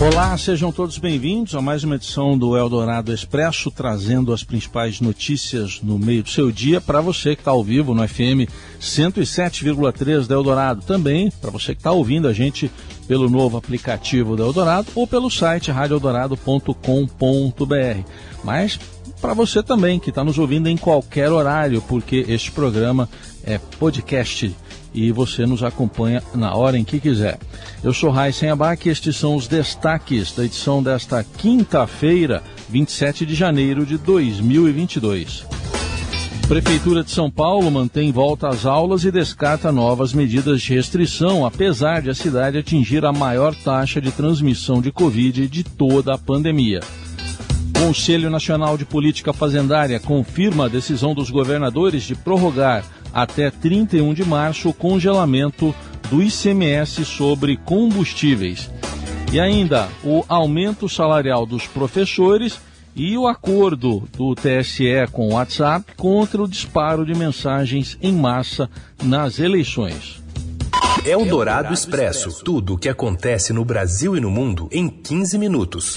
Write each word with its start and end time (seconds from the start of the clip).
Olá, 0.00 0.36
sejam 0.38 0.72
todos 0.72 0.96
bem-vindos 0.96 1.54
a 1.54 1.60
mais 1.60 1.84
uma 1.84 1.96
edição 1.96 2.38
do 2.38 2.56
Eldorado 2.56 3.12
Expresso, 3.12 3.70
trazendo 3.70 4.32
as 4.32 4.42
principais 4.42 4.98
notícias 4.98 5.82
no 5.82 5.98
meio 5.98 6.22
do 6.22 6.30
seu 6.30 6.50
dia 6.50 6.80
para 6.80 7.02
você 7.02 7.36
que 7.36 7.42
está 7.42 7.50
ao 7.50 7.62
vivo 7.62 7.94
no 7.94 8.08
FM 8.08 8.48
107,3 8.80 10.26
da 10.26 10.36
Eldorado. 10.36 10.80
Também 10.80 11.30
para 11.30 11.50
você 11.50 11.74
que 11.74 11.80
está 11.80 11.92
ouvindo 11.92 12.26
a 12.26 12.32
gente 12.32 12.70
pelo 13.06 13.28
novo 13.28 13.58
aplicativo 13.58 14.38
da 14.38 14.44
Eldorado 14.44 14.86
ou 14.94 15.06
pelo 15.06 15.30
site 15.30 15.70
radioeldorado.com.br. 15.70 18.04
Mas 18.42 18.80
para 19.20 19.34
você 19.34 19.62
também 19.62 20.00
que 20.00 20.08
está 20.08 20.24
nos 20.24 20.38
ouvindo 20.38 20.70
em 20.70 20.78
qualquer 20.78 21.30
horário, 21.30 21.82
porque 21.82 22.24
este 22.26 22.50
programa 22.50 23.06
é 23.44 23.58
podcast 23.58 24.56
e 24.94 25.12
você 25.12 25.44
nos 25.44 25.62
acompanha 25.62 26.22
na 26.34 26.54
hora 26.54 26.78
em 26.78 26.84
que 26.84 26.98
quiser. 26.98 27.38
Eu 27.82 27.94
sou 27.94 28.10
Raíssen 28.10 28.50
Abac 28.50 28.86
e 28.86 28.92
estes 28.92 29.16
são 29.16 29.34
os 29.34 29.48
destaques 29.48 30.32
da 30.32 30.44
edição 30.44 30.82
desta 30.82 31.24
quinta-feira, 31.24 32.42
27 32.68 33.24
de 33.24 33.34
janeiro 33.34 33.86
de 33.86 33.96
2022. 33.96 35.46
Prefeitura 36.46 37.02
de 37.02 37.10
São 37.10 37.30
Paulo 37.30 37.70
mantém 37.70 38.12
volta 38.12 38.48
às 38.48 38.66
aulas 38.66 39.04
e 39.04 39.10
descarta 39.10 39.72
novas 39.72 40.12
medidas 40.12 40.60
de 40.60 40.74
restrição, 40.74 41.46
apesar 41.46 42.02
de 42.02 42.10
a 42.10 42.14
cidade 42.14 42.58
atingir 42.58 43.02
a 43.06 43.12
maior 43.14 43.54
taxa 43.54 43.98
de 43.98 44.12
transmissão 44.12 44.82
de 44.82 44.92
Covid 44.92 45.48
de 45.48 45.64
toda 45.64 46.12
a 46.12 46.18
pandemia. 46.18 46.80
Conselho 47.78 48.28
Nacional 48.28 48.76
de 48.76 48.84
Política 48.84 49.32
Fazendária 49.32 49.98
confirma 49.98 50.66
a 50.66 50.68
decisão 50.68 51.14
dos 51.14 51.30
governadores 51.30 52.02
de 52.02 52.14
prorrogar 52.14 52.84
até 53.10 53.50
31 53.50 54.12
de 54.12 54.24
março 54.24 54.68
o 54.68 54.74
congelamento 54.74 55.74
do 56.10 56.22
ICMS 56.22 57.04
sobre 57.04 57.56
combustíveis. 57.56 58.70
E 59.32 59.38
ainda 59.38 59.88
o 60.02 60.24
aumento 60.28 60.88
salarial 60.88 61.46
dos 61.46 61.66
professores 61.66 62.60
e 62.96 63.16
o 63.16 63.28
acordo 63.28 64.08
do 64.16 64.34
TSE 64.34 65.06
com 65.12 65.28
o 65.28 65.32
WhatsApp 65.34 65.94
contra 65.96 66.42
o 66.42 66.48
disparo 66.48 67.06
de 67.06 67.14
mensagens 67.14 67.96
em 68.02 68.12
massa 68.12 68.68
nas 69.02 69.38
eleições. 69.38 70.20
Eldorado 71.06 71.72
Expresso 71.72 72.42
tudo 72.44 72.74
o 72.74 72.78
que 72.78 72.88
acontece 72.88 73.52
no 73.52 73.64
Brasil 73.64 74.16
e 74.16 74.20
no 74.20 74.30
mundo 74.30 74.68
em 74.72 74.88
15 74.88 75.38
minutos. 75.38 75.94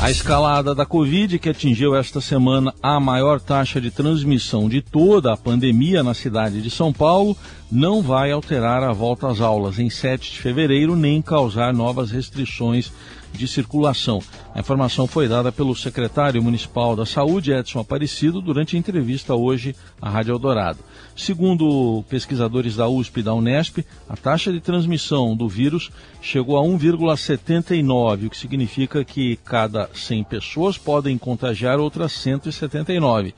A 0.00 0.10
escalada 0.10 0.74
da 0.74 0.86
Covid, 0.86 1.38
que 1.38 1.50
atingiu 1.50 1.94
esta 1.94 2.22
semana 2.22 2.72
a 2.82 2.98
maior 2.98 3.38
taxa 3.38 3.80
de 3.80 3.90
transmissão 3.90 4.66
de 4.68 4.80
toda 4.80 5.32
a 5.32 5.36
pandemia 5.36 6.02
na 6.02 6.14
cidade 6.14 6.62
de 6.62 6.70
São 6.70 6.90
Paulo, 6.90 7.36
não 7.70 8.02
vai 8.02 8.32
alterar 8.32 8.82
a 8.82 8.92
volta 8.92 9.28
às 9.28 9.40
aulas 9.40 9.78
em 9.78 9.88
7 9.88 10.32
de 10.32 10.38
fevereiro 10.40 10.96
nem 10.96 11.22
causar 11.22 11.72
novas 11.72 12.10
restrições 12.10 12.92
de 13.32 13.46
circulação. 13.46 14.20
A 14.52 14.58
informação 14.58 15.06
foi 15.06 15.28
dada 15.28 15.52
pelo 15.52 15.76
secretário 15.76 16.42
municipal 16.42 16.96
da 16.96 17.06
Saúde, 17.06 17.52
Edson 17.52 17.78
Aparecido, 17.78 18.40
durante 18.40 18.74
a 18.74 18.78
entrevista 18.78 19.36
hoje 19.36 19.76
à 20.02 20.10
Rádio 20.10 20.32
Eldorado. 20.32 20.80
Segundo 21.16 22.04
pesquisadores 22.08 22.74
da 22.74 22.88
USP 22.88 23.20
e 23.20 23.22
da 23.22 23.34
Unesp, 23.34 23.84
a 24.08 24.16
taxa 24.16 24.52
de 24.52 24.60
transmissão 24.60 25.36
do 25.36 25.48
vírus 25.48 25.90
chegou 26.20 26.58
a 26.58 26.62
1,79, 26.62 28.26
o 28.26 28.30
que 28.30 28.36
significa 28.36 29.04
que 29.04 29.36
cada 29.44 29.88
100 29.94 30.24
pessoas 30.24 30.76
podem 30.76 31.16
contagiar 31.16 31.78
outras 31.78 32.12
179. 32.12 33.32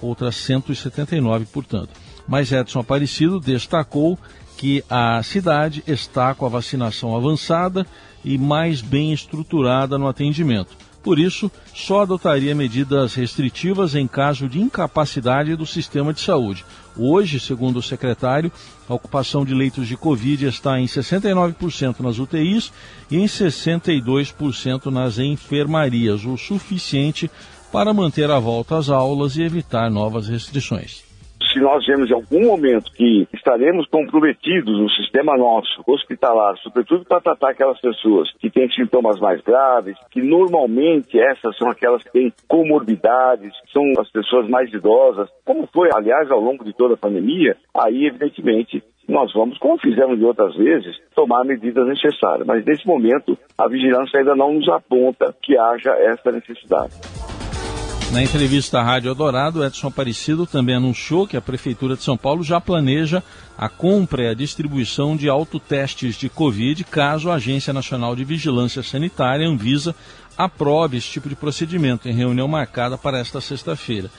Outras 0.00 0.36
179, 0.36 1.46
portanto. 1.46 2.07
Mas 2.28 2.52
Edson 2.52 2.80
Aparecido 2.80 3.40
destacou 3.40 4.18
que 4.58 4.84
a 4.90 5.22
cidade 5.22 5.82
está 5.86 6.34
com 6.34 6.44
a 6.44 6.48
vacinação 6.48 7.16
avançada 7.16 7.86
e 8.24 8.36
mais 8.36 8.82
bem 8.82 9.12
estruturada 9.12 9.96
no 9.96 10.06
atendimento. 10.06 10.76
Por 11.02 11.18
isso, 11.18 11.50
só 11.72 12.02
adotaria 12.02 12.54
medidas 12.54 13.14
restritivas 13.14 13.94
em 13.94 14.06
caso 14.06 14.48
de 14.48 14.60
incapacidade 14.60 15.54
do 15.56 15.64
sistema 15.64 16.12
de 16.12 16.20
saúde. 16.20 16.64
Hoje, 16.96 17.38
segundo 17.38 17.78
o 17.78 17.82
secretário, 17.82 18.52
a 18.88 18.94
ocupação 18.94 19.44
de 19.44 19.54
leitos 19.54 19.86
de 19.86 19.96
Covid 19.96 20.44
está 20.46 20.78
em 20.78 20.86
69% 20.86 22.00
nas 22.00 22.18
UTIs 22.18 22.72
e 23.10 23.16
em 23.16 23.26
62% 23.26 24.86
nas 24.86 25.18
enfermarias, 25.18 26.24
o 26.24 26.36
suficiente 26.36 27.30
para 27.72 27.94
manter 27.94 28.28
a 28.30 28.40
volta 28.40 28.76
às 28.76 28.88
aulas 28.90 29.36
e 29.36 29.42
evitar 29.42 29.88
novas 29.90 30.28
restrições 30.28 31.07
se 31.52 31.60
nós 31.60 31.84
vemos 31.86 32.10
em 32.10 32.14
algum 32.14 32.46
momento 32.46 32.92
que 32.92 33.26
estaremos 33.32 33.86
comprometidos 33.88 34.78
no 34.78 34.90
sistema 34.90 35.36
nosso 35.36 35.82
hospitalar, 35.86 36.56
sobretudo 36.58 37.04
para 37.04 37.20
tratar 37.20 37.50
aquelas 37.50 37.80
pessoas 37.80 38.30
que 38.38 38.50
têm 38.50 38.70
sintomas 38.70 39.18
mais 39.20 39.40
graves, 39.40 39.96
que 40.10 40.20
normalmente 40.20 41.18
essas 41.18 41.56
são 41.56 41.70
aquelas 41.70 42.02
que 42.02 42.12
têm 42.12 42.32
comorbidades, 42.46 43.52
são 43.72 43.82
as 43.98 44.10
pessoas 44.10 44.48
mais 44.48 44.72
idosas, 44.72 45.28
como 45.44 45.68
foi, 45.72 45.88
aliás, 45.94 46.30
ao 46.30 46.40
longo 46.40 46.64
de 46.64 46.72
toda 46.72 46.94
a 46.94 46.98
pandemia, 46.98 47.56
aí, 47.74 48.06
evidentemente, 48.06 48.82
nós 49.08 49.32
vamos, 49.32 49.56
como 49.58 49.78
fizemos 49.78 50.18
de 50.18 50.24
outras 50.24 50.54
vezes, 50.54 50.96
tomar 51.14 51.44
medidas 51.44 51.86
necessárias. 51.86 52.46
Mas 52.46 52.64
nesse 52.64 52.86
momento, 52.86 53.38
a 53.56 53.66
vigilância 53.66 54.20
ainda 54.20 54.36
não 54.36 54.52
nos 54.52 54.68
aponta 54.68 55.34
que 55.42 55.56
haja 55.56 55.92
essa 55.92 56.30
necessidade. 56.30 57.37
Na 58.10 58.22
entrevista 58.22 58.80
à 58.80 58.82
Rádio 58.82 59.10
Eldorado, 59.10 59.62
Edson 59.62 59.88
Aparecido 59.88 60.46
também 60.46 60.74
anunciou 60.74 61.26
que 61.26 61.36
a 61.36 61.42
Prefeitura 61.42 61.94
de 61.94 62.02
São 62.02 62.16
Paulo 62.16 62.42
já 62.42 62.58
planeja 62.58 63.22
a 63.56 63.68
compra 63.68 64.22
e 64.22 64.28
a 64.28 64.34
distribuição 64.34 65.14
de 65.14 65.28
autotestes 65.28 66.16
de 66.16 66.30
Covid 66.30 66.84
caso 66.84 67.30
a 67.30 67.34
Agência 67.34 67.70
Nacional 67.70 68.16
de 68.16 68.24
Vigilância 68.24 68.82
Sanitária, 68.82 69.46
Anvisa, 69.46 69.94
aprove 70.38 70.96
esse 70.96 71.08
tipo 71.08 71.28
de 71.28 71.36
procedimento 71.36 72.08
em 72.08 72.14
reunião 72.14 72.48
marcada 72.48 72.96
para 72.96 73.18
esta 73.18 73.42
sexta-feira. 73.42 74.10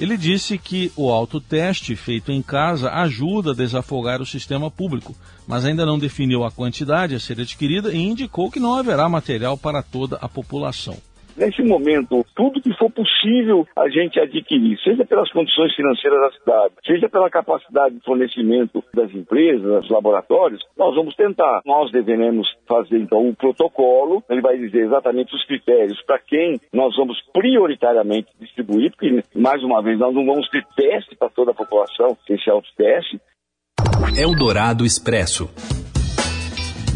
Ele 0.00 0.16
disse 0.16 0.56
que 0.56 0.90
o 0.96 1.10
autoteste 1.10 1.94
feito 1.94 2.32
em 2.32 2.40
casa 2.40 2.90
ajuda 2.92 3.50
a 3.50 3.54
desafogar 3.54 4.22
o 4.22 4.26
sistema 4.26 4.70
público, 4.70 5.14
mas 5.46 5.66
ainda 5.66 5.84
não 5.84 5.98
definiu 5.98 6.44
a 6.44 6.50
quantidade 6.50 7.14
a 7.14 7.20
ser 7.20 7.38
adquirida 7.38 7.92
e 7.92 7.98
indicou 7.98 8.50
que 8.50 8.58
não 8.58 8.74
haverá 8.74 9.06
material 9.06 9.58
para 9.58 9.82
toda 9.82 10.16
a 10.16 10.28
população. 10.28 10.96
Nesse 11.36 11.62
momento, 11.62 12.24
tudo 12.34 12.60
que 12.60 12.72
for 12.74 12.90
possível 12.90 13.66
a 13.76 13.88
gente 13.88 14.20
adquirir, 14.20 14.78
seja 14.82 15.04
pelas 15.04 15.30
condições 15.32 15.74
financeiras 15.74 16.20
da 16.20 16.30
cidade, 16.30 16.74
seja 16.86 17.08
pela 17.08 17.28
capacidade 17.28 17.96
de 17.96 18.04
fornecimento 18.04 18.82
das 18.94 19.12
empresas, 19.12 19.82
dos 19.82 19.90
laboratórios, 19.90 20.60
nós 20.76 20.94
vamos 20.94 21.14
tentar. 21.14 21.60
Nós 21.66 21.90
devemos 21.90 22.46
fazer 22.68 22.98
então 22.98 23.26
um 23.26 23.34
protocolo, 23.34 24.22
ele 24.30 24.40
vai 24.40 24.56
dizer 24.56 24.86
exatamente 24.86 25.34
os 25.34 25.44
critérios 25.44 26.00
para 26.02 26.18
quem 26.18 26.60
nós 26.72 26.96
vamos 26.96 27.20
prioritariamente 27.32 28.28
distribuir, 28.40 28.92
porque 28.92 29.22
mais 29.34 29.62
uma 29.62 29.82
vez 29.82 29.98
nós 29.98 30.14
não 30.14 30.24
vamos 30.24 30.48
ter 30.50 30.64
teste 30.76 31.16
para 31.16 31.28
toda 31.28 31.50
a 31.50 31.54
população, 31.54 32.16
esse 32.28 32.48
autoteste. 32.48 33.20
Eldorado 34.16 34.84
Expresso. 34.84 35.50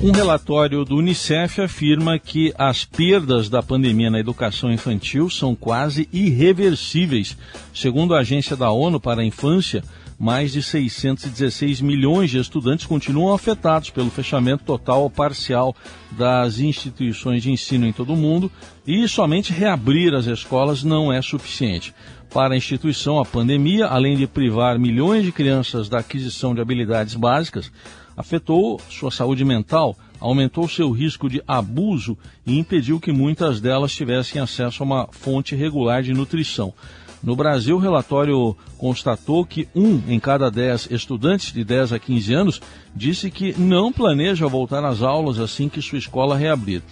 Um 0.00 0.12
relatório 0.12 0.84
do 0.84 0.96
Unicef 0.96 1.60
afirma 1.60 2.20
que 2.20 2.54
as 2.56 2.84
perdas 2.84 3.48
da 3.48 3.60
pandemia 3.60 4.08
na 4.08 4.20
educação 4.20 4.72
infantil 4.72 5.28
são 5.28 5.56
quase 5.56 6.08
irreversíveis. 6.12 7.36
Segundo 7.74 8.14
a 8.14 8.20
Agência 8.20 8.56
da 8.56 8.70
ONU 8.70 9.00
para 9.00 9.22
a 9.22 9.24
Infância, 9.24 9.82
mais 10.16 10.52
de 10.52 10.62
616 10.62 11.80
milhões 11.80 12.30
de 12.30 12.38
estudantes 12.38 12.86
continuam 12.86 13.34
afetados 13.34 13.90
pelo 13.90 14.08
fechamento 14.08 14.62
total 14.62 15.02
ou 15.02 15.10
parcial 15.10 15.74
das 16.12 16.60
instituições 16.60 17.42
de 17.42 17.50
ensino 17.50 17.84
em 17.84 17.92
todo 17.92 18.12
o 18.12 18.16
mundo 18.16 18.52
e 18.86 19.08
somente 19.08 19.52
reabrir 19.52 20.14
as 20.14 20.26
escolas 20.26 20.84
não 20.84 21.12
é 21.12 21.20
suficiente. 21.20 21.92
Para 22.30 22.54
a 22.54 22.56
instituição, 22.56 23.18
a 23.18 23.24
pandemia, 23.24 23.86
além 23.86 24.16
de 24.16 24.28
privar 24.28 24.78
milhões 24.78 25.24
de 25.24 25.32
crianças 25.32 25.88
da 25.88 25.98
aquisição 25.98 26.54
de 26.54 26.60
habilidades 26.60 27.14
básicas, 27.14 27.72
afetou 28.18 28.80
sua 28.90 29.12
saúde 29.12 29.44
mental, 29.44 29.96
aumentou 30.18 30.68
seu 30.68 30.90
risco 30.90 31.30
de 31.30 31.40
abuso 31.46 32.18
e 32.44 32.58
impediu 32.58 32.98
que 32.98 33.12
muitas 33.12 33.60
delas 33.60 33.94
tivessem 33.94 34.42
acesso 34.42 34.82
a 34.82 34.86
uma 34.86 35.08
fonte 35.12 35.54
regular 35.54 36.02
de 36.02 36.12
nutrição. 36.12 36.74
No 37.22 37.36
Brasil, 37.36 37.76
o 37.76 37.80
relatório 37.80 38.56
constatou 38.76 39.46
que 39.46 39.68
um 39.72 40.02
em 40.08 40.18
cada 40.18 40.50
dez 40.50 40.88
estudantes 40.90 41.52
de 41.52 41.64
10 41.64 41.92
a 41.92 41.98
15 41.98 42.34
anos 42.34 42.60
disse 42.94 43.30
que 43.30 43.56
não 43.56 43.92
planeja 43.92 44.48
voltar 44.48 44.84
às 44.84 45.00
aulas 45.00 45.38
assim 45.38 45.68
que 45.68 45.80
sua 45.80 45.98
escola 45.98 46.36
reabrir. 46.36 46.82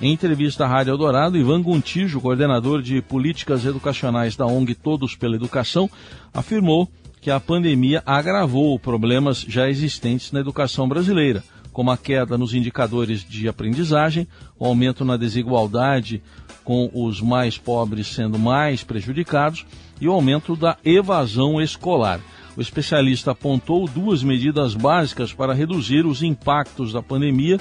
Em 0.00 0.12
entrevista 0.12 0.64
à 0.64 0.68
Rádio 0.68 0.90
Eldorado, 0.90 1.38
Ivan 1.38 1.62
Gontijo, 1.62 2.20
coordenador 2.20 2.82
de 2.82 3.00
políticas 3.00 3.64
educacionais 3.64 4.34
da 4.34 4.46
ONG 4.46 4.74
Todos 4.74 5.14
pela 5.14 5.36
Educação, 5.36 5.88
afirmou 6.34 6.88
que 7.22 7.30
a 7.30 7.38
pandemia 7.38 8.02
agravou 8.04 8.76
problemas 8.80 9.46
já 9.48 9.70
existentes 9.70 10.32
na 10.32 10.40
educação 10.40 10.88
brasileira, 10.88 11.44
como 11.72 11.92
a 11.92 11.96
queda 11.96 12.36
nos 12.36 12.52
indicadores 12.52 13.24
de 13.24 13.48
aprendizagem, 13.48 14.26
o 14.58 14.66
aumento 14.66 15.04
na 15.04 15.16
desigualdade 15.16 16.20
com 16.64 16.90
os 16.92 17.20
mais 17.20 17.56
pobres 17.56 18.08
sendo 18.08 18.40
mais 18.40 18.82
prejudicados, 18.82 19.64
e 20.00 20.08
o 20.08 20.12
aumento 20.12 20.56
da 20.56 20.76
evasão 20.84 21.60
escolar. 21.62 22.20
O 22.56 22.60
especialista 22.60 23.30
apontou 23.30 23.86
duas 23.86 24.24
medidas 24.24 24.74
básicas 24.74 25.32
para 25.32 25.54
reduzir 25.54 26.04
os 26.04 26.24
impactos 26.24 26.92
da 26.92 27.00
pandemia 27.00 27.58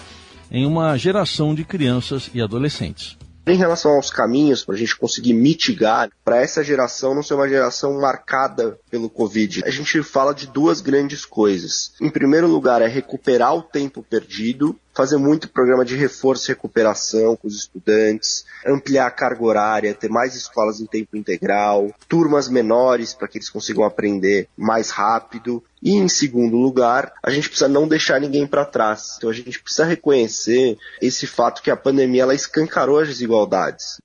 em 0.49 0.65
uma 0.65 0.97
geração 0.97 1.53
de 1.53 1.63
crianças 1.63 2.31
e 2.33 2.41
adolescentes. 2.41 3.15
Em 3.45 3.55
relação 3.55 3.93
aos 3.93 4.09
caminhos 4.09 4.63
para 4.63 4.75
a 4.75 4.77
gente 4.77 4.95
conseguir 4.95 5.33
mitigar, 5.33 6.09
para 6.23 6.41
essa 6.41 6.63
geração 6.63 7.15
não 7.15 7.23
ser 7.23 7.33
uma 7.33 7.49
geração 7.49 7.99
marcada 7.99 8.77
pelo 8.89 9.09
Covid, 9.09 9.63
a 9.65 9.69
gente 9.69 10.03
fala 10.03 10.33
de 10.33 10.47
duas 10.47 10.79
grandes 10.79 11.25
coisas. 11.25 11.93
Em 11.99 12.09
primeiro 12.09 12.47
lugar, 12.47 12.81
é 12.81 12.87
recuperar 12.87 13.55
o 13.55 13.63
tempo 13.63 14.05
perdido 14.07 14.77
fazer 14.93 15.17
muito 15.17 15.49
programa 15.49 15.85
de 15.85 15.95
reforço 15.95 16.49
e 16.49 16.53
recuperação 16.53 17.35
com 17.35 17.47
os 17.47 17.55
estudantes, 17.55 18.45
ampliar 18.65 19.07
a 19.07 19.11
carga 19.11 19.43
horária, 19.43 19.93
ter 19.93 20.09
mais 20.09 20.35
escolas 20.35 20.79
em 20.79 20.85
tempo 20.85 21.15
integral, 21.15 21.93
turmas 22.07 22.49
menores 22.49 23.13
para 23.13 23.27
que 23.27 23.37
eles 23.37 23.49
consigam 23.49 23.83
aprender 23.83 24.47
mais 24.57 24.89
rápido. 24.89 25.63
E 25.81 25.95
em 25.95 26.07
segundo 26.07 26.57
lugar, 26.57 27.13
a 27.23 27.31
gente 27.31 27.49
precisa 27.49 27.67
não 27.69 27.87
deixar 27.87 28.19
ninguém 28.19 28.45
para 28.45 28.65
trás. 28.65 29.15
Então 29.17 29.29
a 29.29 29.33
gente 29.33 29.61
precisa 29.61 29.85
reconhecer 29.85 30.77
esse 31.01 31.25
fato 31.25 31.61
que 31.61 31.71
a 31.71 31.77
pandemia 31.77 32.23
ela 32.23 32.35
escancarou 32.35 32.99
as 32.99 33.07
desigualdades. 33.07 33.97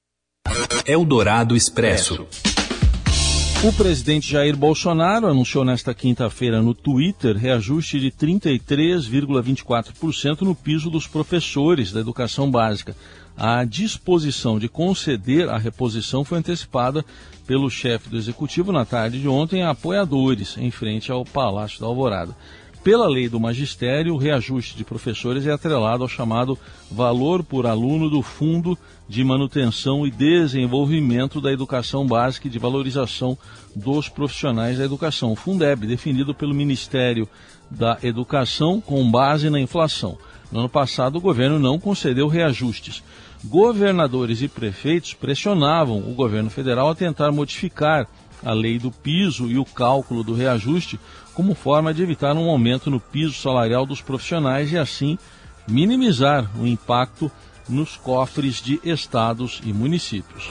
Eldorado 0.87 1.57
Expresso. 1.57 2.27
O 3.65 3.73
presidente 3.73 4.31
Jair 4.31 4.55
Bolsonaro 4.55 5.27
anunciou 5.27 5.65
nesta 5.65 5.95
quinta-feira 5.95 6.61
no 6.61 6.75
Twitter 6.75 7.35
reajuste 7.35 7.99
de 7.99 8.11
33,24% 8.11 10.43
no 10.43 10.55
piso 10.55 10.91
dos 10.91 11.07
professores 11.07 11.91
da 11.91 12.01
educação 12.01 12.51
básica. 12.51 12.95
A 13.35 13.65
disposição 13.65 14.59
de 14.59 14.69
conceder 14.69 15.49
a 15.49 15.57
reposição 15.57 16.23
foi 16.23 16.37
antecipada 16.39 17.03
pelo 17.47 17.71
chefe 17.71 18.11
do 18.11 18.19
executivo 18.19 18.73
na 18.73 18.85
tarde 18.85 19.21
de 19.21 19.27
ontem 19.27 19.63
a 19.63 19.71
apoiadores 19.71 20.59
em 20.59 20.71
frente 20.71 21.11
ao 21.11 21.25
Palácio 21.25 21.81
da 21.81 21.87
Alvorada. 21.87 22.37
Pela 22.87 23.09
lei 23.09 23.29
do 23.29 23.41
magistério, 23.41 24.15
o 24.15 24.17
reajuste 24.17 24.77
de 24.77 24.85
professores 24.85 25.45
é 25.45 25.51
atrelado 25.51 26.05
ao 26.05 26.09
chamado 26.09 26.57
valor 26.89 27.43
por 27.43 27.67
aluno 27.67 28.09
do 28.09 28.23
Fundo 28.23 28.79
de 29.09 29.25
Manutenção 29.25 30.07
e 30.07 30.11
Desenvolvimento 30.13 31.41
da 31.41 31.51
Educação 31.51 32.07
Básica 32.07 32.47
e 32.47 32.51
de 32.51 32.61
Valorização 32.61 33.37
dos 33.75 34.09
Profissionais 34.09 34.79
da 34.79 34.85
Educação, 34.85 35.33
o 35.33 35.35
Fundeb, 35.35 35.85
definido 35.85 36.33
pelo 36.33 36.55
Ministério 36.55 37.29
da 37.69 37.99
Educação 38.05 38.81
com 38.81 39.11
base 39.11 39.51
na 39.51 39.59
inflação. 39.59 40.17
No 40.53 40.61
ano 40.61 40.69
passado, 40.69 41.17
o 41.17 41.21
governo 41.21 41.59
não 41.59 41.81
concedeu 41.81 42.29
reajustes. 42.29 43.03
Governadores 43.45 44.43
e 44.43 44.49
prefeitos 44.49 45.13
pressionavam 45.13 45.99
o 45.99 46.15
governo 46.15 46.51
federal 46.51 46.91
a 46.91 46.95
tentar 46.95 47.33
modificar 47.33 48.07
a 48.45 48.53
lei 48.53 48.79
do 48.79 48.91
piso 48.91 49.51
e 49.51 49.59
o 49.59 49.65
cálculo 49.65 50.23
do 50.23 50.35
reajuste 50.35 50.99
como 51.35 51.55
forma 51.55 51.93
de 51.93 52.03
evitar 52.03 52.35
um 52.35 52.49
aumento 52.49 52.91
no 52.91 53.01
piso 53.01 53.35
salarial 53.35 53.85
dos 53.85 54.01
profissionais 54.01 54.73
e 54.73 54.79
assim 54.79 55.19
minimizar 55.69 56.51
o 56.59 56.67
impacto 56.67 57.31
nos 57.69 57.97
cofres 57.97 58.63
de 58.63 58.81
estados 58.85 59.61
e 59.65 59.73
municípios. 59.73 60.51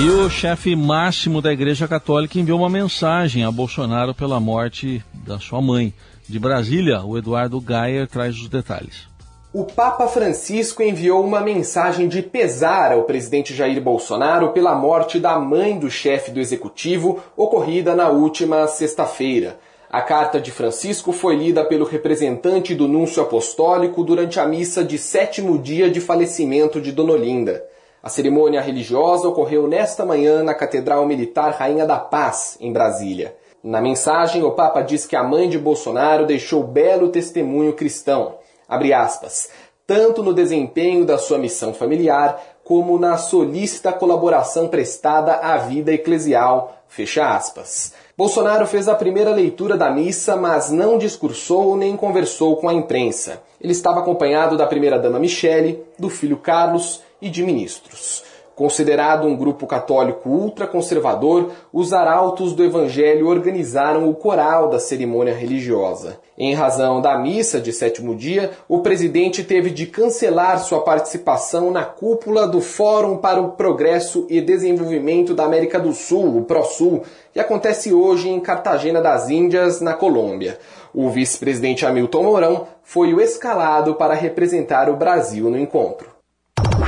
E 0.00 0.08
o 0.10 0.28
chefe 0.28 0.74
máximo 0.74 1.40
da 1.40 1.52
Igreja 1.52 1.86
Católica 1.86 2.38
enviou 2.38 2.58
uma 2.58 2.70
mensagem 2.70 3.44
a 3.44 3.50
Bolsonaro 3.50 4.14
pela 4.14 4.40
morte 4.40 5.04
da 5.12 5.38
sua 5.38 5.60
mãe. 5.60 5.92
De 6.28 6.38
Brasília, 6.38 7.02
o 7.02 7.18
Eduardo 7.18 7.60
Gayer 7.60 8.08
traz 8.08 8.34
os 8.36 8.48
detalhes 8.48 9.13
o 9.54 9.62
Papa 9.62 10.08
Francisco 10.08 10.82
enviou 10.82 11.22
uma 11.22 11.40
mensagem 11.40 12.08
de 12.08 12.20
pesar 12.20 12.90
ao 12.90 13.04
presidente 13.04 13.54
Jair 13.54 13.80
Bolsonaro 13.80 14.50
pela 14.50 14.74
morte 14.74 15.20
da 15.20 15.38
mãe 15.38 15.78
do 15.78 15.88
chefe 15.88 16.32
do 16.32 16.40
executivo, 16.40 17.22
ocorrida 17.36 17.94
na 17.94 18.08
última 18.08 18.66
sexta-feira. 18.66 19.56
A 19.88 20.02
carta 20.02 20.40
de 20.40 20.50
Francisco 20.50 21.12
foi 21.12 21.36
lida 21.36 21.64
pelo 21.64 21.84
representante 21.84 22.74
do 22.74 22.88
Núncio 22.88 23.22
Apostólico 23.22 24.02
durante 24.02 24.40
a 24.40 24.44
missa 24.44 24.82
de 24.82 24.98
sétimo 24.98 25.56
dia 25.56 25.88
de 25.88 26.00
falecimento 26.00 26.80
de 26.80 26.90
Dona 26.90 27.12
Olinda. 27.12 27.64
A 28.02 28.08
cerimônia 28.08 28.60
religiosa 28.60 29.28
ocorreu 29.28 29.68
nesta 29.68 30.04
manhã 30.04 30.42
na 30.42 30.52
Catedral 30.52 31.06
Militar 31.06 31.52
Rainha 31.52 31.86
da 31.86 31.96
Paz, 31.96 32.56
em 32.60 32.72
Brasília. 32.72 33.36
Na 33.62 33.80
mensagem, 33.80 34.42
o 34.42 34.50
Papa 34.50 34.82
diz 34.82 35.06
que 35.06 35.14
a 35.14 35.22
mãe 35.22 35.48
de 35.48 35.60
Bolsonaro 35.60 36.26
deixou 36.26 36.64
belo 36.64 37.10
testemunho 37.10 37.72
cristão 37.72 38.42
abre 38.68 38.92
aspas, 38.92 39.48
tanto 39.86 40.22
no 40.22 40.32
desempenho 40.32 41.04
da 41.04 41.18
sua 41.18 41.38
missão 41.38 41.74
familiar 41.74 42.40
como 42.64 42.98
na 42.98 43.18
solícita 43.18 43.92
colaboração 43.92 44.68
prestada 44.68 45.34
à 45.34 45.58
vida 45.58 45.92
eclesial, 45.92 46.82
fecha 46.88 47.36
aspas. 47.36 47.92
Bolsonaro 48.16 48.66
fez 48.66 48.88
a 48.88 48.94
primeira 48.94 49.30
leitura 49.30 49.76
da 49.76 49.90
missa, 49.90 50.36
mas 50.36 50.70
não 50.70 50.96
discursou 50.96 51.76
nem 51.76 51.96
conversou 51.96 52.56
com 52.56 52.68
a 52.68 52.72
imprensa. 52.72 53.42
Ele 53.60 53.72
estava 53.72 54.00
acompanhado 54.00 54.56
da 54.56 54.66
primeira-dama 54.66 55.18
Michele, 55.18 55.84
do 55.98 56.08
filho 56.08 56.38
Carlos 56.38 57.02
e 57.20 57.28
de 57.28 57.42
ministros. 57.42 58.24
Considerado 58.54 59.26
um 59.26 59.36
grupo 59.36 59.66
católico 59.66 60.28
ultraconservador, 60.28 61.50
os 61.72 61.92
arautos 61.92 62.52
do 62.52 62.62
Evangelho 62.62 63.26
organizaram 63.26 64.08
o 64.08 64.14
coral 64.14 64.70
da 64.70 64.78
cerimônia 64.78 65.34
religiosa. 65.34 66.20
Em 66.38 66.54
razão 66.54 67.00
da 67.00 67.18
missa 67.18 67.60
de 67.60 67.72
sétimo 67.72 68.14
dia, 68.14 68.52
o 68.68 68.78
presidente 68.78 69.42
teve 69.42 69.70
de 69.70 69.86
cancelar 69.86 70.60
sua 70.60 70.82
participação 70.82 71.72
na 71.72 71.84
cúpula 71.84 72.46
do 72.46 72.60
Fórum 72.60 73.16
para 73.16 73.40
o 73.40 73.52
Progresso 73.52 74.24
e 74.30 74.40
Desenvolvimento 74.40 75.34
da 75.34 75.44
América 75.44 75.80
do 75.80 75.92
Sul, 75.92 76.38
o 76.38 76.44
PROSUL, 76.44 77.02
que 77.32 77.40
acontece 77.40 77.92
hoje 77.92 78.28
em 78.28 78.38
Cartagena 78.38 79.00
das 79.00 79.30
Índias, 79.30 79.80
na 79.80 79.94
Colômbia. 79.94 80.60
O 80.94 81.10
vice-presidente 81.10 81.84
Hamilton 81.84 82.22
Mourão 82.22 82.68
foi 82.84 83.12
o 83.12 83.20
escalado 83.20 83.96
para 83.96 84.14
representar 84.14 84.88
o 84.88 84.96
Brasil 84.96 85.50
no 85.50 85.58
encontro. 85.58 86.13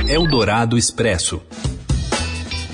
Eldorado 0.07 0.77
Expresso. 0.77 1.41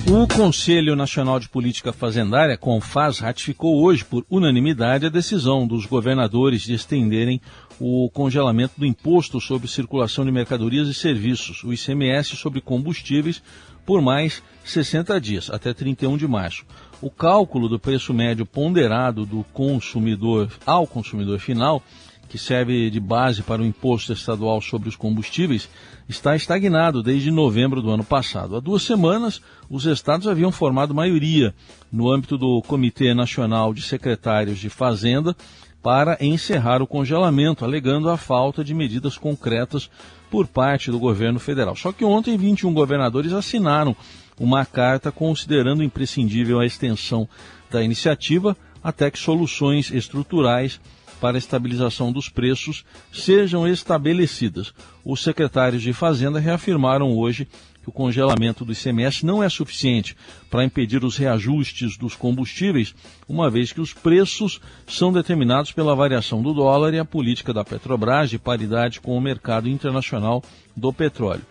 O 0.08 0.28
Conselho 0.28 0.96
Nacional 0.96 1.40
de 1.40 1.48
Política 1.48 1.94
Fazendária, 1.94 2.58
CONFAS, 2.58 3.20
ratificou 3.20 3.82
hoje 3.84 4.04
por 4.04 4.26
unanimidade 4.30 5.06
a 5.06 5.10
decisão 5.10 5.66
dos 5.66 5.86
governadores 5.86 6.64
de 6.64 6.74
estenderem 6.74 7.40
o 7.80 8.10
congelamento 8.10 8.74
do 8.78 8.86
Imposto 8.86 9.40
sobre 9.40 9.68
Circulação 9.68 10.26
de 10.26 10.32
Mercadorias 10.32 10.88
e 10.88 10.94
Serviços, 10.94 11.64
o 11.64 11.72
ICMS 11.72 12.36
sobre 12.36 12.62
combustíveis, 12.62 13.42
por 13.86 14.02
mais 14.02 14.42
60 14.66 15.20
dias, 15.22 15.50
até 15.50 15.74
31 15.74 16.18
de 16.18 16.28
março. 16.28 16.66
O 17.02 17.10
cálculo 17.10 17.70
do 17.70 17.80
preço 17.80 18.14
médio 18.14 18.46
ponderado 18.46 19.26
do 19.26 19.44
consumidor 19.54 20.50
ao 20.66 20.88
consumidor 20.88 21.40
final 21.40 21.82
que 22.34 22.38
serve 22.40 22.90
de 22.90 23.00
base 23.00 23.44
para 23.44 23.62
o 23.62 23.66
imposto 23.66 24.12
estadual 24.12 24.60
sobre 24.60 24.90
os 24.90 24.96
combustíveis, 24.96 25.70
está 26.08 26.36
estagnado 26.36 27.02
desde 27.02 27.32
novembro 27.32 27.82
do 27.82 27.90
ano 27.90 28.04
passado. 28.04 28.56
Há 28.56 28.60
duas 28.60 28.84
semanas, 28.84 29.42
os 29.70 29.86
estados 29.86 30.28
haviam 30.28 30.52
formado 30.52 30.94
maioria 30.94 31.54
no 31.92 32.12
âmbito 32.12 32.38
do 32.38 32.62
Comitê 32.62 33.14
Nacional 33.14 33.74
de 33.74 33.82
Secretários 33.82 34.60
de 34.60 34.70
Fazenda 34.70 35.36
para 35.82 36.18
encerrar 36.22 36.82
o 36.82 36.88
congelamento, 36.88 37.66
alegando 37.66 38.10
a 38.10 38.18
falta 38.18 38.64
de 38.64 38.74
medidas 38.74 39.18
concretas 39.18 39.90
por 40.32 40.48
parte 40.48 40.90
do 40.90 40.98
governo 40.98 41.40
federal. 41.40 41.76
Só 41.76 41.92
que 41.92 42.06
ontem, 42.06 42.38
21 42.38 42.74
governadores 42.74 43.34
assinaram 43.34 43.96
uma 44.40 44.66
carta 44.66 45.12
considerando 45.12 45.84
imprescindível 45.84 46.60
a 46.60 46.66
extensão 46.66 47.28
da 47.70 47.84
iniciativa 47.84 48.56
até 48.84 49.10
que 49.12 49.20
soluções 49.20 49.92
estruturais 49.92 50.80
para 51.24 51.38
estabilização 51.38 52.12
dos 52.12 52.28
preços 52.28 52.84
sejam 53.14 53.66
estabelecidas. 53.66 54.74
Os 55.06 55.24
secretários 55.24 55.82
de 55.82 55.94
Fazenda 55.94 56.38
reafirmaram 56.38 57.16
hoje 57.18 57.48
que 57.82 57.88
o 57.88 57.94
congelamento 57.94 58.66
do 58.66 58.74
ICMS 58.74 59.26
não 59.26 59.42
é 59.42 59.48
suficiente 59.48 60.18
para 60.52 60.66
impedir 60.66 61.02
os 61.02 61.16
reajustes 61.16 61.96
dos 61.96 62.14
combustíveis, 62.14 62.94
uma 63.26 63.50
vez 63.50 63.72
que 63.72 63.80
os 63.80 63.94
preços 63.94 64.60
são 64.86 65.14
determinados 65.14 65.72
pela 65.72 65.96
variação 65.96 66.44
do 66.44 66.54
dólar 66.54 66.94
e 66.94 67.00
a 67.00 67.06
política 67.06 67.54
da 67.54 67.64
Petrobras 67.64 68.30
de 68.30 68.38
paridade 68.38 69.00
com 69.00 69.18
o 69.18 69.22
mercado 69.22 69.70
internacional 69.70 70.44
do 70.76 70.92
petróleo. 70.92 71.44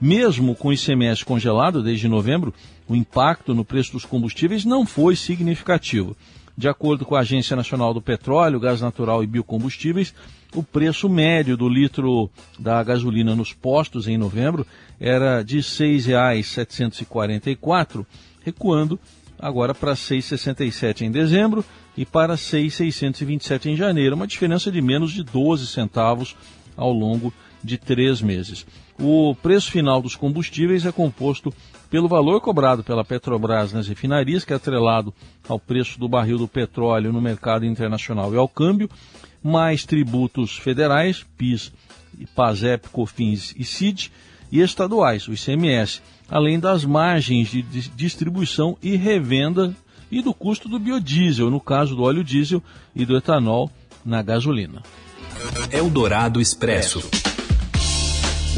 Mesmo 0.00 0.56
com 0.56 0.68
o 0.68 0.72
ICMS 0.72 1.24
congelado 1.24 1.84
desde 1.84 2.08
novembro, 2.08 2.52
o 2.88 2.96
impacto 2.96 3.54
no 3.54 3.64
preço 3.64 3.92
dos 3.92 4.04
combustíveis 4.04 4.64
não 4.64 4.84
foi 4.84 5.14
significativo. 5.14 6.16
De 6.56 6.68
acordo 6.68 7.04
com 7.04 7.14
a 7.14 7.20
Agência 7.20 7.54
Nacional 7.56 7.94
do 7.94 8.02
Petróleo, 8.02 8.60
Gás 8.60 8.80
Natural 8.80 9.22
e 9.22 9.26
Biocombustíveis, 9.26 10.14
o 10.54 10.62
preço 10.62 11.08
médio 11.08 11.56
do 11.56 11.68
litro 11.68 12.30
da 12.58 12.82
gasolina 12.82 13.36
nos 13.36 13.52
postos 13.52 14.08
em 14.08 14.18
novembro 14.18 14.66
era 14.98 15.42
de 15.42 15.56
R$ 15.56 15.62
6,744, 15.62 18.04
recuando 18.42 18.98
agora 19.38 19.74
para 19.74 19.92
R$ 19.92 19.96
6,67 19.96 21.02
em 21.02 21.10
dezembro 21.10 21.62
e 21.96 22.04
para 22.04 22.34
R$ 22.34 22.40
6,627 22.40 23.70
em 23.70 23.76
janeiro, 23.76 24.16
uma 24.16 24.26
diferença 24.26 24.70
de 24.70 24.82
menos 24.82 25.12
de 25.12 25.22
12 25.22 25.66
centavos 25.66 26.36
ao 26.76 26.92
longo 26.92 27.32
de 27.62 27.78
três 27.78 28.20
meses. 28.20 28.66
O 29.00 29.34
preço 29.34 29.70
final 29.70 30.02
dos 30.02 30.14
combustíveis 30.14 30.84
é 30.84 30.92
composto 30.92 31.52
pelo 31.90 32.06
valor 32.06 32.40
cobrado 32.40 32.84
pela 32.84 33.04
Petrobras 33.04 33.72
nas 33.72 33.88
refinarias, 33.88 34.44
que 34.44 34.52
é 34.52 34.56
atrelado 34.56 35.12
ao 35.48 35.58
preço 35.58 35.98
do 35.98 36.08
barril 36.08 36.38
do 36.38 36.46
petróleo 36.46 37.12
no 37.12 37.20
mercado 37.20 37.64
internacional 37.64 38.32
e 38.32 38.36
ao 38.36 38.48
câmbio, 38.48 38.88
mais 39.42 39.84
tributos 39.84 40.56
federais, 40.56 41.24
PIS, 41.36 41.72
PASEP, 42.34 42.88
COFINS 42.90 43.54
e 43.56 43.64
CID, 43.64 44.12
e 44.52 44.60
estaduais, 44.60 45.28
o 45.28 45.32
ICMS, 45.32 46.02
além 46.28 46.58
das 46.58 46.84
margens 46.84 47.50
de 47.50 47.62
distribuição 47.62 48.76
e 48.82 48.96
revenda 48.96 49.74
e 50.10 50.20
do 50.20 50.34
custo 50.34 50.68
do 50.68 50.78
biodiesel, 50.78 51.50
no 51.50 51.60
caso 51.60 51.94
do 51.94 52.02
óleo 52.02 52.24
diesel 52.24 52.62
e 52.94 53.06
do 53.06 53.16
etanol 53.16 53.70
na 54.04 54.22
gasolina. 54.22 54.82
Eldorado 55.70 56.40
Expresso. 56.40 57.29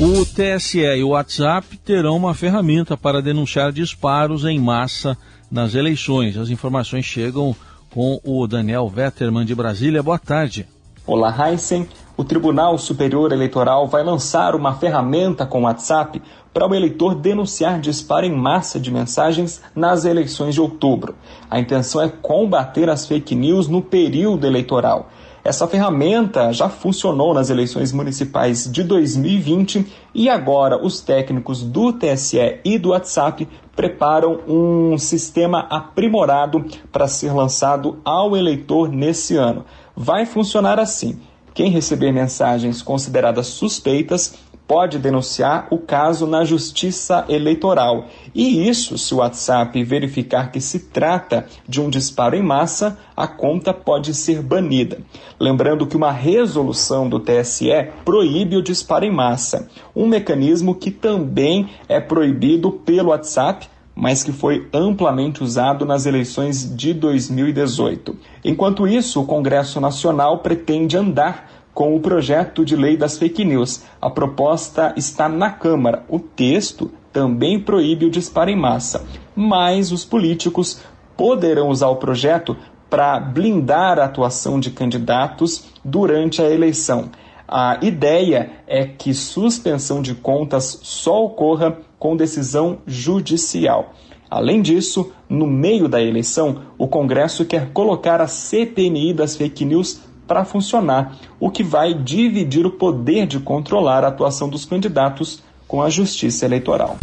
O 0.01 0.25
TSE 0.25 0.81
e 0.81 1.05
o 1.05 1.11
WhatsApp 1.11 1.77
terão 1.77 2.17
uma 2.17 2.35
ferramenta 2.35 2.97
para 2.97 3.21
denunciar 3.21 3.71
disparos 3.71 4.45
em 4.45 4.59
massa 4.59 5.17
nas 5.51 5.75
eleições. 5.75 6.37
As 6.37 6.49
informações 6.49 7.05
chegam 7.05 7.55
com 7.91 8.19
o 8.25 8.47
Daniel 8.47 8.89
Vetterman 8.89 9.45
de 9.45 9.55
Brasília. 9.55 10.03
Boa 10.03 10.19
tarde. 10.19 10.67
Olá, 11.07 11.35
Heisen. 11.51 11.87
O 12.17 12.25
Tribunal 12.25 12.79
Superior 12.79 13.33
Eleitoral 13.33 13.87
vai 13.87 14.03
lançar 14.03 14.55
uma 14.55 14.75
ferramenta 14.75 15.45
com 15.45 15.61
o 15.61 15.65
WhatsApp 15.65 16.23
para 16.53 16.67
o 16.67 16.75
eleitor 16.75 17.15
denunciar 17.15 17.81
disparo 17.81 18.25
em 18.25 18.35
massa 18.35 18.81
de 18.81 18.91
mensagens 18.91 19.63
nas 19.75 20.05
eleições 20.05 20.55
de 20.55 20.61
outubro. 20.61 21.15
A 21.51 21.61
intenção 21.61 22.01
é 22.01 22.09
combater 22.09 22.89
as 22.89 23.07
fake 23.07 23.35
news 23.35 23.69
no 23.69 23.83
período 23.83 24.47
eleitoral. 24.47 25.11
Essa 25.45 25.67
ferramenta 25.67 26.53
já 26.53 26.69
funcionou 26.69 27.35
nas 27.35 27.51
eleições 27.51 27.93
municipais 27.93 28.71
de 28.71 28.85
2020 28.85 29.85
e 30.15 30.29
agora 30.29 30.81
os 30.81 31.01
técnicos 31.01 31.65
do 31.65 31.93
TSE 31.93 32.61
e 32.65 32.79
do 32.79 32.91
WhatsApp 32.91 33.49
preparam 33.75 34.39
um 34.47 34.97
sistema 34.97 35.67
aprimorado 35.69 36.65
para 36.93 37.09
ser 37.09 37.33
lançado 37.33 37.99
ao 38.05 38.37
eleitor 38.37 38.89
nesse 38.89 39.37
ano. 39.37 39.65
Vai 39.97 40.27
funcionar 40.27 40.79
assim: 40.79 41.19
quem 41.53 41.71
receber 41.71 42.13
mensagens 42.13 42.81
consideradas 42.81 43.49
suspeitas 43.49 44.35
pode 44.73 44.99
denunciar 44.99 45.67
o 45.71 45.77
caso 45.77 46.27
na 46.27 46.47
Justiça 46.47 47.27
Eleitoral. 47.29 48.07
E 48.35 48.67
isso, 48.67 48.97
se 48.97 49.13
o 49.13 49.19
WhatsApp 49.19 49.85
verificar 49.85 50.51
que 50.51 50.63
se 50.63 50.89
trata 50.89 51.45
de 51.69 51.79
um 51.79 51.91
disparo 51.91 52.35
em 52.35 52.43
massa, 52.43 52.97
a 53.15 53.27
conta 53.27 53.75
pode 53.75 54.15
ser 54.15 54.41
banida. 54.41 55.01
Lembrando 55.39 55.87
que 55.87 55.95
uma 55.95 56.11
resolução 56.11 57.07
do 57.07 57.21
TSE 57.21 57.91
proíbe 58.03 58.57
o 58.57 58.63
disparo 58.63 59.05
em 59.05 59.13
massa, 59.13 59.69
um 59.95 60.07
mecanismo 60.07 60.75
que 60.75 60.91
também 60.91 61.69
é 61.87 62.01
proibido 62.01 62.73
pelo 62.73 63.11
WhatsApp 63.11 63.69
mas 63.95 64.25
que 64.25 64.33
foi 64.33 64.67
amplamente 64.73 65.45
usado 65.45 65.85
nas 65.85 66.07
eleições 66.07 66.75
de 66.75 66.95
2018. 66.95 68.17
Enquanto 68.43 68.89
isso, 68.89 69.21
o 69.21 69.27
Congresso 69.27 69.83
Nacional 69.83 70.39
pretende 70.39 70.97
andar 70.97 71.62
com 71.75 71.97
o 71.97 72.01
projeto 72.01 72.65
de 72.65 72.77
lei 72.77 72.97
das 72.97 73.19
fake 73.19 73.45
news. 73.45 73.83
A 74.01 74.11
proposta 74.11 74.93
está 74.97 75.29
na 75.29 75.51
Câmara. 75.51 76.05
O 76.09 76.19
texto 76.19 76.91
também 77.13 77.61
proíbe 77.61 78.07
o 78.07 78.11
disparo 78.11 78.51
em 78.51 78.57
massa, 78.57 79.05
mas 79.35 79.93
os 79.93 80.05
políticos 80.05 80.81
poderão 81.17 81.69
usar 81.69 81.89
o 81.89 81.97
projeto 81.97 82.57
para 82.89 83.19
blindar 83.19 83.99
a 83.99 84.05
atuação 84.05 84.61
de 84.61 84.71
candidatos 84.71 85.65
durante 85.85 86.43
a 86.43 86.51
eleição. 86.51 87.11
A 87.49 87.79
ideia 87.83 88.51
é 88.67 88.87
que 88.87 89.13
suspensão 89.13 90.01
de 90.01 90.15
contas 90.15 90.79
só 90.83 91.25
ocorra 91.25 91.77
com 91.99 92.17
decisão 92.17 92.79
judicial. 92.87 93.93
Além 94.31 94.63
disso, 94.63 95.13
no 95.29 95.47
meio 95.47 95.89
da 95.89 96.03
eleição, 96.03 96.63
o 96.79 96.89
Congresso 96.89 97.45
quer 97.45 97.71
colocar 97.73 98.21
a 98.21 98.27
CPMI 98.27 99.13
das 99.13 99.37
fake 99.37 99.65
news 99.65 100.01
para 100.27 100.45
funcionar, 100.45 101.17
o 101.39 101.51
que 101.51 101.63
vai 101.63 101.95
dividir 101.95 102.67
o 102.67 102.71
poder 102.71 103.27
de 103.27 103.39
controlar 103.39 104.05
a 104.05 104.09
atuação 104.09 104.49
dos 104.49 104.65
candidatos 104.65 105.43
com 105.67 105.83
a 105.83 105.91
Justiça 105.91 106.45
Eleitoral. 106.45 106.99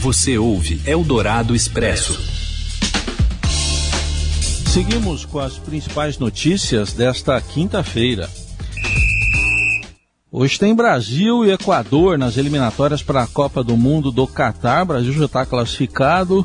Você 0.00 0.36
ouve 0.36 0.80
Eldorado 0.86 1.54
Expresso. 1.54 2.20
Seguimos 4.74 5.24
com 5.24 5.38
as 5.38 5.56
principais 5.56 6.18
notícias 6.18 6.92
desta 6.92 7.40
quinta-feira. 7.40 8.28
Hoje 10.30 10.58
tem 10.58 10.74
Brasil 10.74 11.44
e 11.44 11.52
Equador 11.52 12.18
nas 12.18 12.36
eliminatórias 12.36 13.02
para 13.02 13.22
a 13.22 13.26
Copa 13.26 13.62
do 13.62 13.76
Mundo 13.76 14.10
do 14.10 14.26
Catar. 14.26 14.82
O 14.82 14.86
Brasil 14.86 15.12
já 15.12 15.26
está 15.26 15.46
classificado 15.46 16.44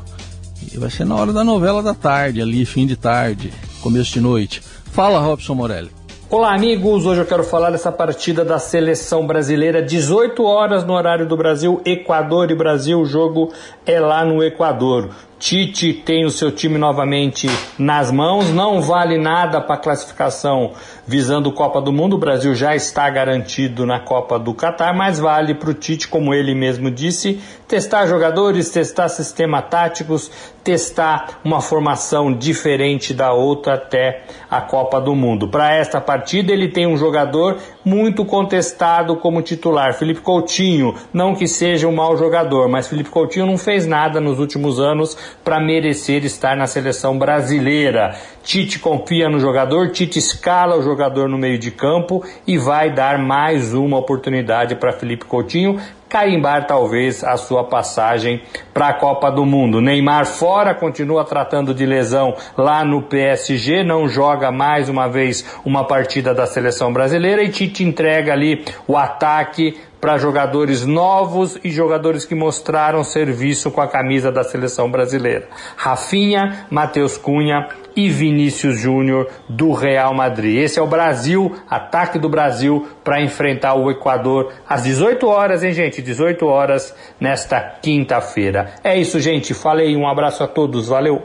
e 0.72 0.78
vai 0.78 0.92
ser 0.92 1.06
na 1.06 1.16
hora 1.16 1.34
da 1.34 1.44
novela 1.44 1.82
da 1.82 1.96
tarde, 1.96 2.42
ali, 2.42 2.66
fim 2.66 2.86
de 2.86 2.96
tarde, 2.96 3.52
começo 3.82 4.14
de 4.14 4.22
noite. 4.22 4.62
Fala, 4.92 5.20
Robson 5.20 5.56
Morelli. 5.56 5.99
Olá, 6.32 6.54
amigos. 6.54 7.08
Hoje 7.08 7.22
eu 7.22 7.26
quero 7.26 7.44
falar 7.44 7.72
dessa 7.72 7.92
partida 7.92 8.46
da 8.46 8.60
seleção 8.60 9.26
brasileira, 9.26 9.82
18 9.82 10.44
horas 10.44 10.86
no 10.86 10.94
horário 10.94 11.28
do 11.28 11.36
Brasil, 11.36 11.82
Equador 11.84 12.52
e 12.52 12.56
Brasil. 12.56 13.02
O 13.02 13.06
jogo 13.06 13.52
é 13.84 14.00
lá 14.00 14.24
no 14.24 14.44
Equador. 14.44 15.10
Tite 15.40 15.94
tem 15.94 16.26
o 16.26 16.30
seu 16.30 16.52
time 16.52 16.78
novamente 16.78 17.48
nas 17.78 18.12
mãos, 18.12 18.50
não 18.50 18.82
vale 18.82 19.18
nada 19.18 19.62
para 19.62 19.76
a 19.76 19.80
classificação 19.80 20.74
visando 21.08 21.52
Copa 21.54 21.82
do 21.82 21.94
Mundo. 21.94 22.18
O 22.18 22.20
Brasil 22.20 22.54
já 22.54 22.76
está 22.76 23.10
garantido 23.10 23.86
na 23.86 24.02
Copa 24.02 24.38
do 24.38 24.54
Catar, 24.54 24.94
mas 24.94 25.18
vale 25.18 25.56
para 25.56 25.70
o 25.70 25.74
Tite, 25.74 26.10
como 26.10 26.34
ele 26.34 26.54
mesmo 26.54 26.92
disse, 26.92 27.40
testar 27.68 28.06
jogadores, 28.06 28.70
testar 28.70 29.08
sistemas 29.08 29.64
táticos, 29.70 30.30
testar 30.64 31.40
uma 31.44 31.62
formação 31.62 32.34
diferente 32.34 33.14
da 33.14 33.32
outra 33.32 33.76
até 33.76 34.24
a 34.52 34.60
Copa 34.60 35.00
do 35.00 35.16
Mundo. 35.16 35.48
Para 35.48 35.74
esta 35.74 36.02
partida, 36.02 36.52
ele 36.52 36.68
tem 36.68 36.86
um 36.86 36.98
jogador 36.98 37.58
muito 37.84 38.26
contestado 38.26 39.16
como 39.16 39.42
titular, 39.42 39.94
Felipe 39.94 40.22
Coutinho. 40.22 40.94
Não 41.14 41.34
que 41.34 41.48
seja 41.48 41.88
um 41.88 41.96
mau 41.96 42.18
jogador, 42.18 42.68
mas 42.68 42.88
Felipe 42.88 43.10
Coutinho 43.10 43.46
não 43.46 43.58
fez 43.58 43.88
nada 43.88 44.20
nos 44.20 44.38
últimos 44.38 44.80
anos 44.80 45.18
para 45.44 45.60
merecer 45.60 46.24
estar 46.26 46.56
na 46.56 46.68
seleção 46.68 47.18
brasileira. 47.18 48.16
Tite 48.44 48.80
confia 48.80 49.30
no 49.30 49.40
jogador, 49.40 49.92
Tite 49.92 50.20
escala 50.20 50.76
o 50.78 50.82
jogador 50.82 51.30
no 51.30 51.38
meio 51.38 51.58
de 51.58 51.72
campo 51.72 52.24
e 52.48 52.58
vai 52.58 52.92
dar 52.92 53.18
mais 53.20 53.74
uma 53.74 53.98
oportunidade 53.98 54.76
para 54.76 54.92
Felipe 54.92 55.26
Coutinho 55.26 55.80
carimbar 56.10 56.66
talvez 56.66 57.24
a 57.24 57.38
sua 57.38 57.64
passagem 57.64 58.42
para 58.74 58.88
a 58.88 58.94
Copa 58.94 59.30
do 59.30 59.46
Mundo. 59.46 59.80
Neymar 59.80 60.26
fora, 60.26 60.74
continua 60.74 61.24
tratando 61.24 61.74
de 61.74 61.86
lesão 61.86 62.36
lá 62.58 62.84
no 62.84 63.04
PSG, 63.04 63.84
não 63.84 64.10
joga 64.10 64.52
mais 64.52 64.90
uma 64.90 65.08
vez 65.08 65.46
uma 65.64 65.86
partida 65.86 66.34
da 66.34 66.48
seleção 66.48 66.92
brasileira 66.92 67.44
e 67.44 67.50
Tite 67.50 67.84
entrega 67.84 68.34
ali 68.34 68.66
o 68.88 68.98
ataque 68.98 69.78
para 70.00 70.18
jogadores 70.18 70.86
novos 70.86 71.58
e 71.64 71.70
jogadores 71.70 72.26
que 72.26 72.36
mostraram 72.36 73.04
serviço 73.04 73.72
com 73.72 73.82
a 73.82 73.88
camisa 73.88 74.32
da 74.32 74.44
seleção 74.44 74.90
brasileira. 74.90 75.48
Rafinha, 75.76 76.66
Matheus 76.70 77.18
Cunha 77.18 77.68
e 77.96 78.10
Vinícius 78.10 78.80
Júnior 78.80 79.28
do 79.48 79.74
Real 79.74 80.14
Madrid. 80.14 80.58
Esse 80.58 80.80
é 80.80 80.82
o 80.82 80.88
Brasil, 80.88 81.56
ataque 81.70 82.18
do 82.18 82.30
Brasil 82.30 82.88
para 83.04 83.22
enfrentar 83.22 83.76
o 83.76 83.92
Equador 83.92 84.54
às 84.68 84.84
18 84.84 85.28
horas, 85.28 85.64
hein, 85.64 85.74
gente? 85.74 86.02
18 86.02 86.46
horas 86.46 86.96
nesta 87.20 87.60
quinta-feira. 87.60 88.74
É 88.84 88.98
isso, 88.98 89.20
gente. 89.20 89.54
Falei, 89.54 89.96
um 89.96 90.08
abraço 90.08 90.44
a 90.44 90.48
todos. 90.48 90.88
Valeu. 90.88 91.24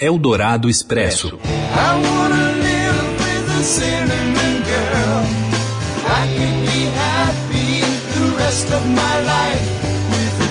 Eldorado 0.00 0.68
Expresso. 0.68 1.38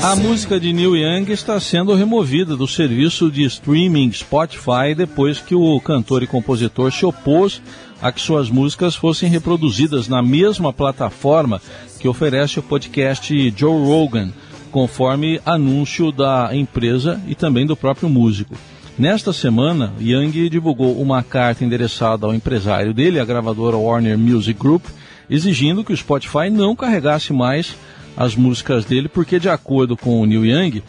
A 0.03 0.15
música 0.15 0.59
de 0.59 0.71
Neil 0.71 0.95
Young 0.95 1.31
está 1.31 1.59
sendo 1.59 1.93
removida 1.93 2.55
do 2.55 2.67
serviço 2.67 3.29
de 3.29 3.43
streaming 3.43 4.11
Spotify 4.13 4.95
depois 4.95 5.39
que 5.39 5.53
o 5.53 5.79
cantor 5.81 6.23
e 6.23 6.27
compositor 6.27 6.91
se 6.91 7.05
opôs 7.05 7.61
a 8.01 8.11
que 8.11 8.21
suas 8.21 8.49
músicas 8.49 8.95
fossem 8.95 9.29
reproduzidas 9.29 10.07
na 10.07 10.21
mesma 10.21 10.71
plataforma 10.71 11.61
que 11.99 12.07
oferece 12.07 12.59
o 12.59 12.63
podcast 12.63 13.53
Joe 13.55 13.85
Rogan, 13.85 14.31
conforme 14.71 15.41
anúncio 15.45 16.11
da 16.11 16.49
empresa 16.53 17.21
e 17.27 17.35
também 17.35 17.65
do 17.65 17.75
próprio 17.75 18.07
músico. 18.07 18.55
Nesta 18.97 19.33
semana, 19.33 19.93
Young 19.99 20.49
divulgou 20.49 21.01
uma 21.01 21.21
carta 21.21 21.65
endereçada 21.65 22.25
ao 22.25 22.33
empresário 22.33 22.93
dele, 22.93 23.19
a 23.19 23.25
gravadora 23.25 23.77
Warner 23.77 24.17
Music 24.17 24.57
Group, 24.57 24.85
exigindo 25.29 25.83
que 25.83 25.91
o 25.91 25.97
Spotify 25.97 26.49
não 26.49 26.75
carregasse 26.75 27.33
mais 27.33 27.75
as 28.17 28.35
músicas 28.35 28.83
dele, 28.83 29.07
porque, 29.07 29.39
de 29.39 29.47
acordo 29.47 29.95
com 29.95 30.19
o 30.19 30.25
Neil 30.25 30.45
Young, 30.45 30.83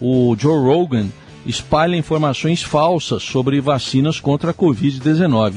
o 0.00 0.36
Joe 0.38 0.62
Rogan 0.62 1.06
espalha 1.46 1.96
informações 1.96 2.62
falsas 2.62 3.22
sobre 3.22 3.60
vacinas 3.60 4.20
contra 4.20 4.50
a 4.50 4.54
Covid-19. 4.54 5.54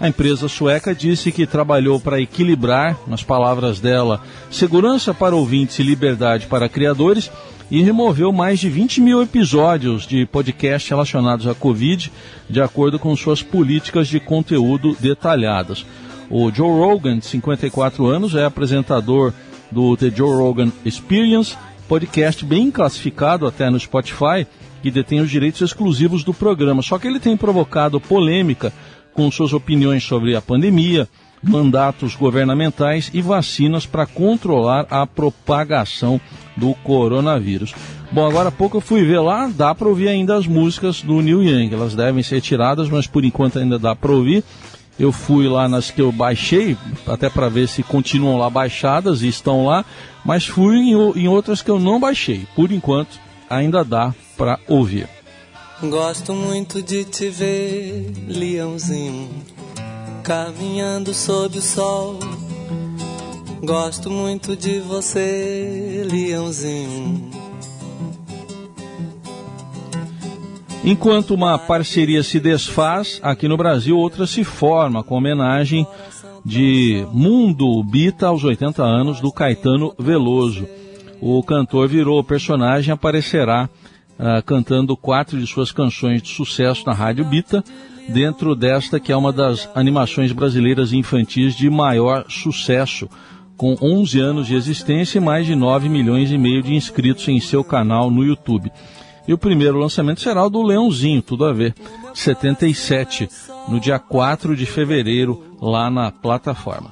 A 0.00 0.08
empresa 0.08 0.48
sueca 0.48 0.94
disse 0.94 1.30
que 1.30 1.46
trabalhou 1.46 2.00
para 2.00 2.20
equilibrar, 2.20 2.98
nas 3.06 3.22
palavras 3.22 3.78
dela, 3.78 4.20
segurança 4.50 5.14
para 5.14 5.36
ouvintes 5.36 5.78
e 5.78 5.82
liberdade 5.82 6.46
para 6.46 6.68
criadores 6.68 7.30
e 7.70 7.82
removeu 7.82 8.32
mais 8.32 8.58
de 8.58 8.68
20 8.68 9.00
mil 9.00 9.22
episódios 9.22 10.06
de 10.06 10.26
podcast 10.26 10.90
relacionados 10.90 11.46
à 11.46 11.54
Covid, 11.54 12.10
de 12.50 12.60
acordo 12.60 12.98
com 12.98 13.14
suas 13.14 13.42
políticas 13.42 14.08
de 14.08 14.18
conteúdo 14.18 14.96
detalhadas. 14.98 15.86
O 16.28 16.50
Joe 16.50 16.68
Rogan, 16.68 17.18
de 17.18 17.26
54 17.26 18.06
anos, 18.06 18.34
é 18.34 18.44
apresentador 18.44 19.32
do 19.72 19.96
The 19.96 20.10
Joe 20.10 20.36
Rogan 20.36 20.70
Experience, 20.84 21.56
podcast 21.88 22.44
bem 22.44 22.70
classificado 22.70 23.46
até 23.46 23.70
no 23.70 23.80
Spotify, 23.80 24.46
que 24.82 24.90
detém 24.90 25.20
os 25.20 25.30
direitos 25.30 25.60
exclusivos 25.62 26.22
do 26.22 26.34
programa. 26.34 26.82
Só 26.82 26.98
que 26.98 27.08
ele 27.08 27.18
tem 27.18 27.36
provocado 27.36 28.00
polêmica 28.00 28.72
com 29.14 29.30
suas 29.30 29.52
opiniões 29.52 30.04
sobre 30.04 30.36
a 30.36 30.42
pandemia, 30.42 31.08
mandatos 31.42 32.14
governamentais 32.14 33.10
e 33.12 33.20
vacinas 33.20 33.86
para 33.86 34.06
controlar 34.06 34.86
a 34.90 35.06
propagação 35.06 36.20
do 36.56 36.74
coronavírus. 36.74 37.74
Bom, 38.12 38.26
agora 38.26 38.50
há 38.50 38.52
pouco 38.52 38.76
eu 38.76 38.80
fui 38.80 39.02
ver 39.04 39.20
lá, 39.20 39.48
dá 39.48 39.74
para 39.74 39.88
ouvir 39.88 40.08
ainda 40.08 40.36
as 40.36 40.46
músicas 40.46 41.00
do 41.00 41.20
Neil 41.22 41.42
Young. 41.42 41.72
Elas 41.72 41.94
devem 41.94 42.22
ser 42.22 42.40
tiradas, 42.42 42.90
mas 42.90 43.06
por 43.06 43.24
enquanto 43.24 43.58
ainda 43.58 43.78
dá 43.78 43.96
para 43.96 44.12
ouvir. 44.12 44.44
Eu 44.98 45.10
fui 45.10 45.48
lá 45.48 45.68
nas 45.68 45.90
que 45.90 46.00
eu 46.00 46.12
baixei, 46.12 46.76
até 47.06 47.28
para 47.28 47.48
ver 47.48 47.68
se 47.68 47.82
continuam 47.82 48.38
lá 48.38 48.48
baixadas 48.50 49.22
e 49.22 49.28
estão 49.28 49.64
lá, 49.64 49.84
mas 50.24 50.46
fui 50.46 50.76
em, 50.76 50.92
em 50.92 51.28
outras 51.28 51.62
que 51.62 51.70
eu 51.70 51.80
não 51.80 51.98
baixei. 51.98 52.46
Por 52.54 52.70
enquanto, 52.70 53.18
ainda 53.48 53.84
dá 53.84 54.14
para 54.36 54.58
ouvir. 54.68 55.08
Gosto 55.82 56.32
muito 56.32 56.80
de 56.80 57.04
te 57.04 57.28
ver, 57.28 58.12
leãozinho, 58.28 59.28
caminhando 60.22 61.12
sob 61.12 61.58
o 61.58 61.62
sol. 61.62 62.18
Gosto 63.64 64.08
muito 64.08 64.54
de 64.54 64.78
você, 64.78 66.06
leãozinho. 66.08 67.31
Enquanto 70.84 71.34
uma 71.34 71.56
parceria 71.58 72.24
se 72.24 72.40
desfaz, 72.40 73.20
aqui 73.22 73.46
no 73.46 73.56
Brasil 73.56 73.96
outra 73.96 74.26
se 74.26 74.42
forma 74.42 75.04
com 75.04 75.14
homenagem 75.14 75.86
de 76.44 77.06
Mundo 77.12 77.84
Bita 77.84 78.26
aos 78.26 78.42
80 78.42 78.82
anos 78.82 79.20
do 79.20 79.30
Caetano 79.30 79.94
Veloso. 79.96 80.66
O 81.20 81.40
cantor 81.44 81.86
virou 81.86 82.22
personagem 82.24 82.90
e 82.90 82.92
aparecerá 82.92 83.70
uh, 84.18 84.42
cantando 84.44 84.96
quatro 84.96 85.38
de 85.38 85.46
suas 85.46 85.70
canções 85.70 86.20
de 86.20 86.30
sucesso 86.30 86.84
na 86.84 86.92
Rádio 86.92 87.24
Bita, 87.24 87.62
dentro 88.08 88.56
desta 88.56 88.98
que 88.98 89.12
é 89.12 89.16
uma 89.16 89.32
das 89.32 89.70
animações 89.76 90.32
brasileiras 90.32 90.92
infantis 90.92 91.54
de 91.54 91.70
maior 91.70 92.24
sucesso, 92.28 93.08
com 93.56 93.76
11 93.80 94.18
anos 94.18 94.46
de 94.48 94.56
existência 94.56 95.18
e 95.18 95.20
mais 95.20 95.46
de 95.46 95.54
9 95.54 95.88
milhões 95.88 96.32
e 96.32 96.36
meio 96.36 96.60
de 96.60 96.74
inscritos 96.74 97.28
em 97.28 97.38
seu 97.38 97.62
canal 97.62 98.10
no 98.10 98.24
YouTube. 98.24 98.72
E 99.26 99.32
o 99.32 99.38
primeiro 99.38 99.78
lançamento 99.78 100.20
será 100.20 100.44
o 100.44 100.50
do 100.50 100.62
Leãozinho, 100.62 101.22
tudo 101.22 101.44
a 101.44 101.52
ver, 101.52 101.74
77, 102.12 103.28
no 103.68 103.78
dia 103.78 103.98
4 103.98 104.56
de 104.56 104.66
fevereiro, 104.66 105.56
lá 105.60 105.90
na 105.90 106.10
plataforma. 106.10 106.90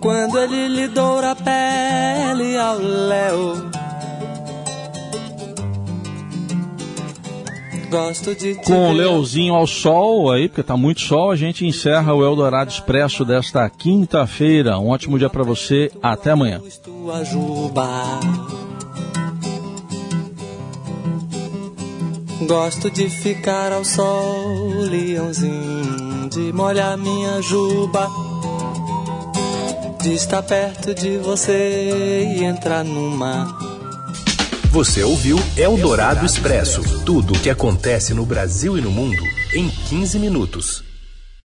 Quando 0.00 0.38
ele 0.38 0.68
lhe 0.68 0.88
doura 0.88 1.32
a 1.32 1.36
pele 1.36 2.56
ao 2.56 2.78
léu 2.78 3.70
Com 8.64 8.90
o 8.90 8.92
Leozinho 8.92 9.52
ao 9.52 9.66
sol 9.66 10.30
aí, 10.30 10.48
porque 10.48 10.62
tá 10.62 10.76
muito 10.76 11.00
sol, 11.00 11.32
a 11.32 11.36
gente 11.36 11.66
encerra 11.66 12.14
o 12.14 12.24
Eldorado 12.24 12.70
Expresso 12.70 13.24
desta 13.24 13.68
quinta-feira. 13.68 14.78
Um 14.78 14.90
ótimo 14.90 15.18
dia 15.18 15.28
para 15.28 15.42
você, 15.42 15.90
até 16.00 16.30
amanhã. 16.30 16.60
Gosto 22.46 22.90
de 22.90 23.08
ficar 23.08 23.72
ao 23.72 23.84
sol, 23.84 24.68
leãozinho, 24.68 26.28
de 26.30 26.52
molhar 26.52 26.96
minha 26.96 27.40
juba, 27.42 28.08
de 30.00 30.14
estar 30.14 30.42
perto 30.42 30.94
de 30.94 31.18
você 31.18 32.26
e 32.36 32.44
entrar 32.44 32.84
numa 32.84 33.70
você 34.70 35.02
ouviu 35.02 35.36
Eldorado 35.56 36.24
Expresso 36.24 36.80
tudo 37.04 37.34
o 37.34 37.38
que 37.40 37.50
acontece 37.50 38.14
no 38.14 38.24
Brasil 38.24 38.78
e 38.78 38.80
no 38.80 38.92
mundo 38.92 39.20
em 39.52 39.68
15 39.68 40.16
minutos. 40.20 40.89